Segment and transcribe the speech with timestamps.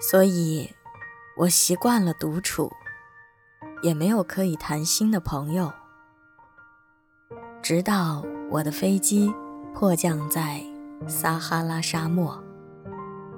[0.00, 0.70] 所以，
[1.36, 2.70] 我习惯了独处，
[3.82, 5.72] 也没有可以谈心的朋友。
[7.62, 9.32] 直到我的飞机
[9.72, 10.60] 迫降在
[11.06, 12.38] 撒哈拉沙漠，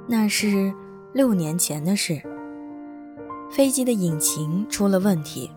[0.09, 0.75] 那是
[1.13, 2.21] 六年前的事。
[3.49, 5.51] 飞机的引擎出了问题，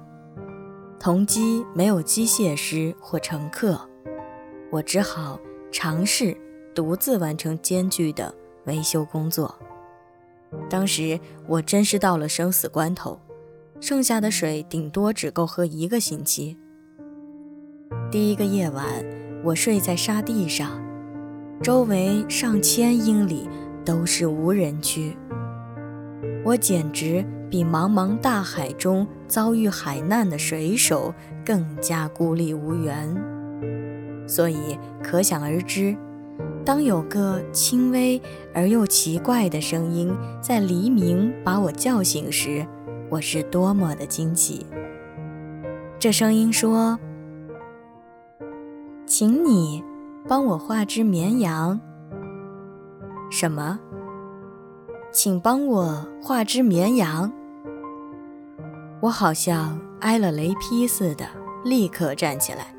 [0.99, 3.79] 同机没有机械师或乘客，
[4.71, 5.39] 我只好
[5.71, 6.37] 尝试
[6.75, 8.33] 独自完成艰巨的
[8.65, 9.57] 维修工作。
[10.69, 13.19] 当时我真是到了生死关头，
[13.79, 16.57] 剩下的水顶多只够喝一个星期。
[18.11, 18.85] 第一个夜晚，
[19.43, 20.81] 我睡在沙地上，
[21.61, 23.47] 周围上千英里
[23.85, 25.15] 都是无人区，
[26.43, 31.13] 我简直比茫茫大海中遭遇海难的水手
[31.45, 33.15] 更加孤立无援。
[34.27, 35.95] 所以可想而知。
[36.65, 38.21] 当有个轻微
[38.53, 42.65] 而又奇怪的声音在黎明把我叫醒时，
[43.09, 44.65] 我是多么的惊奇。
[45.97, 46.99] 这声音说
[49.05, 49.83] ：“请你
[50.27, 51.79] 帮我画只绵羊。”
[53.31, 53.79] 什么？
[55.11, 57.31] 请帮我画只绵羊？
[59.01, 61.25] 我好像挨了雷劈似的，
[61.63, 62.75] 立刻站起来。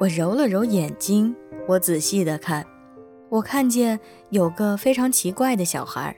[0.00, 1.36] 我揉了揉眼睛，
[1.68, 2.66] 我仔细的看。
[3.32, 6.14] 我看见有个非常奇怪的小孩，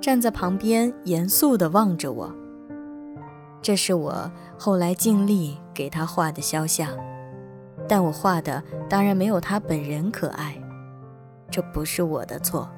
[0.00, 2.34] 站在旁边，严肃地望着我。
[3.62, 4.28] 这是我
[4.58, 6.90] 后来尽力给他画的肖像，
[7.86, 10.60] 但我画的当然没有他本人可爱。
[11.48, 12.68] 这不是我的错。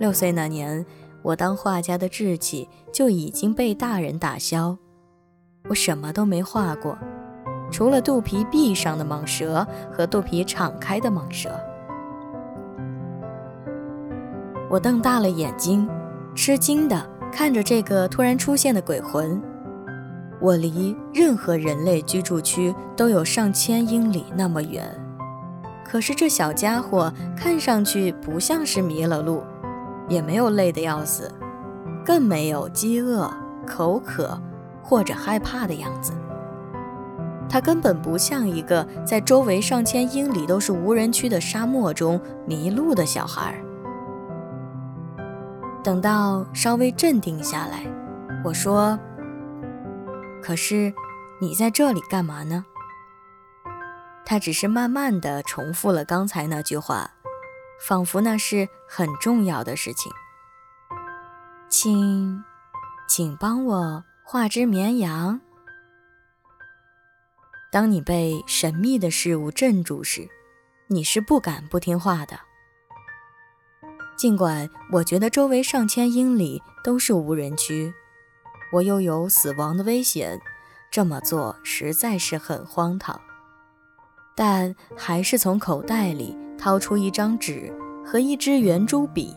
[0.00, 0.84] 六岁那年，
[1.22, 4.76] 我当画家的志气就已经被大人打消，
[5.68, 6.98] 我什么都没画过，
[7.70, 11.56] 除了肚皮闭上的蟒蛇和肚皮敞开的蟒蛇。
[14.72, 15.86] 我瞪大了眼睛，
[16.34, 19.38] 吃惊地看着这个突然出现的鬼魂。
[20.40, 24.98] 我离任何人类居住区都有上千英里那么远，
[25.84, 29.42] 可是这小家伙看上去不像是迷了路，
[30.08, 31.30] 也没有累得要死，
[32.02, 33.30] 更没有饥饿、
[33.66, 34.40] 口渴
[34.82, 36.14] 或者害怕的样子。
[37.46, 43.54] 他根本不像一个在周围上千英里都是无人区的沙漠中迷路的小孩。
[45.82, 47.84] 等到稍微镇定下来，
[48.44, 48.96] 我说
[50.40, 50.92] ：“可是
[51.40, 52.64] 你在这里干嘛呢？”
[54.24, 57.10] 他只是慢慢的重复了刚才那句话，
[57.80, 60.12] 仿佛那是很重要的事情。
[61.68, 62.44] 请，
[63.08, 65.40] 请帮我画只绵羊。
[67.72, 70.28] 当你被神秘的事物镇住时，
[70.86, 72.38] 你是不敢不听话的。
[74.22, 77.92] 尽管我觉得周围上千英里都是无人区，
[78.72, 80.40] 我又有死亡的危险，
[80.92, 83.20] 这么做实在是很荒唐。
[84.36, 87.72] 但还是从口袋里掏出一张纸
[88.06, 89.34] 和一支圆珠笔，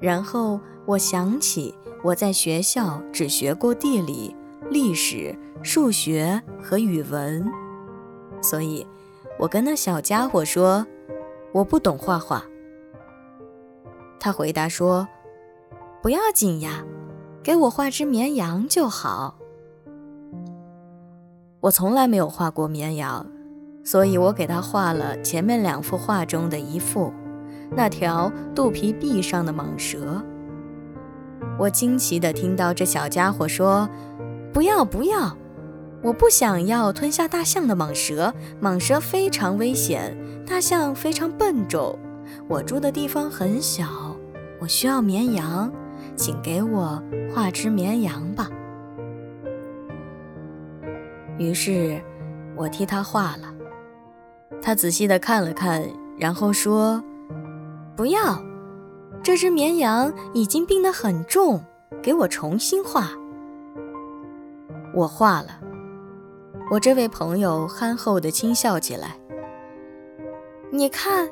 [0.00, 1.72] 然后我想起
[2.02, 4.34] 我在学校只学过地理、
[4.70, 7.48] 历史、数学和语文，
[8.42, 8.84] 所以
[9.38, 10.84] 我跟那小家伙说
[11.54, 12.42] ：“我不懂画画。”
[14.20, 15.06] 他回答说
[16.02, 16.84] ：“不要紧呀，
[17.42, 19.36] 给我画只绵羊就好。”
[21.60, 23.26] 我从来没有画过绵羊，
[23.84, 27.12] 所以我给他画了前面两幅画中的一幅，
[27.74, 30.22] 那条肚皮壁上的蟒蛇。
[31.58, 33.88] 我惊奇地听到这小家伙说
[34.54, 35.36] ：“不要不要，
[36.02, 41.98] 我不想要吞下大象的蟒蛇，蟒蛇非常危险，大象非常笨重，
[42.48, 43.84] 我住的地方很小。”
[44.60, 45.72] 我需要绵羊，
[46.16, 47.02] 请给我
[47.32, 48.48] 画只绵羊吧。
[51.38, 52.02] 于是，
[52.56, 53.54] 我替他画了。
[54.60, 55.88] 他仔细的看了看，
[56.18, 57.00] 然后说
[57.94, 58.42] ：“不要，
[59.22, 61.64] 这只绵羊已经病得很重，
[62.02, 63.10] 给我重新画。”
[64.92, 65.60] 我画了。
[66.70, 69.16] 我这位朋友憨厚的轻笑起来
[70.72, 71.30] ：“你看，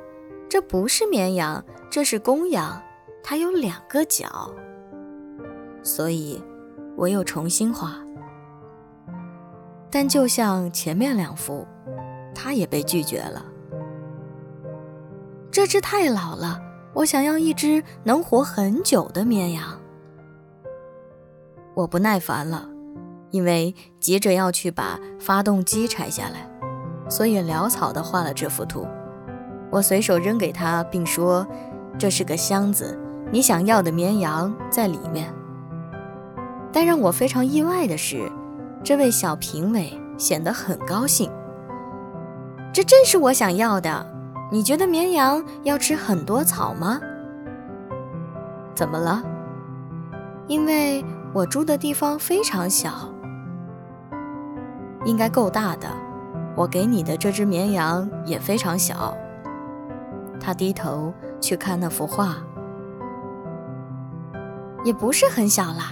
[0.48, 2.80] 这不是绵羊，这是公羊。”
[3.28, 4.48] 它有两个角，
[5.82, 6.40] 所以
[6.96, 7.96] 我又重新画。
[9.90, 11.66] 但就像前面两幅，
[12.32, 13.44] 它也被拒绝了。
[15.50, 16.60] 这只太老了，
[16.94, 19.76] 我想要一只能活很久的绵羊。
[21.74, 22.68] 我不耐烦了，
[23.32, 26.48] 因为急着要去把发动机拆下来，
[27.10, 28.86] 所以潦草地画了这幅图。
[29.72, 31.44] 我随手扔给他，并说
[31.98, 32.96] ：“这是个箱子。”
[33.30, 35.32] 你想要的绵羊在里面。
[36.72, 38.30] 但让我非常意外的是，
[38.84, 41.30] 这位小评委显得很高兴。
[42.72, 44.14] 这正是我想要的。
[44.52, 47.00] 你觉得绵羊要吃很多草吗？
[48.74, 49.22] 怎么了？
[50.46, 52.92] 因为我住的地方非常小，
[55.04, 55.88] 应该够大的。
[56.54, 59.16] 我给你的这只绵羊也非常小。
[60.38, 62.36] 他低头去看那幅画，
[64.86, 65.82] 也不是很小了。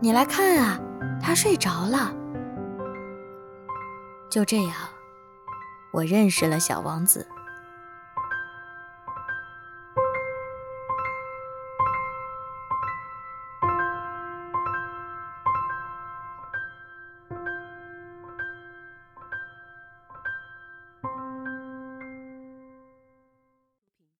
[0.00, 0.76] 你来看啊，
[1.22, 2.12] 他睡着了。
[4.28, 4.74] 就这样，
[5.92, 7.24] 我认识了小王子。